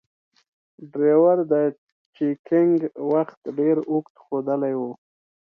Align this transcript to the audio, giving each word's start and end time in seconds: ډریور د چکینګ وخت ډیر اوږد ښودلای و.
ډریور 0.91 1.37
د 1.51 1.53
چکینګ 2.15 2.75
وخت 3.11 3.39
ډیر 3.57 3.77
اوږد 3.91 4.13
ښودلای 4.23 4.73
و. 4.79 4.81